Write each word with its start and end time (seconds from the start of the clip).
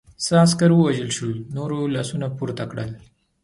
څه 0.23 0.33
عسکر 0.43 0.71
ووژل 0.73 1.09
شول، 1.17 1.35
نورو 1.55 1.79
لاسونه 1.95 2.27
پورته 2.37 2.63
کړل. 2.71 2.91